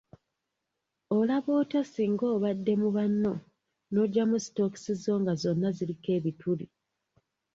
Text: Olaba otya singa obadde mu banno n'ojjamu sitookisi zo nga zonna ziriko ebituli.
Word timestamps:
Olaba 1.17 1.51
otya 1.61 1.81
singa 1.91 2.25
obadde 2.35 2.73
mu 2.81 2.89
banno 2.95 3.33
n'ojjamu 3.91 4.37
sitookisi 4.43 4.91
zo 5.03 5.13
nga 5.21 5.33
zonna 5.41 5.67
ziriko 5.77 6.09
ebituli. 6.17 6.65